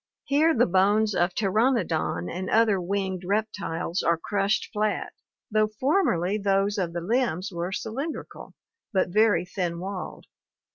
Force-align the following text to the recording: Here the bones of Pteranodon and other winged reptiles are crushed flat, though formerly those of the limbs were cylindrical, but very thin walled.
Here 0.23 0.55
the 0.57 0.65
bones 0.65 1.13
of 1.13 1.35
Pteranodon 1.35 2.27
and 2.27 2.49
other 2.49 2.81
winged 2.81 3.23
reptiles 3.23 4.01
are 4.01 4.17
crushed 4.17 4.69
flat, 4.73 5.13
though 5.51 5.67
formerly 5.79 6.39
those 6.39 6.79
of 6.79 6.93
the 6.93 7.01
limbs 7.01 7.51
were 7.51 7.71
cylindrical, 7.71 8.55
but 8.91 9.09
very 9.09 9.45
thin 9.45 9.77
walled. 9.79 10.25